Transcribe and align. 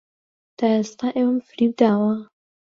تا 0.57 0.65
ئێستا 0.75 1.07
ئێوەم 1.17 1.39
فریوداوە؟ 1.47 2.13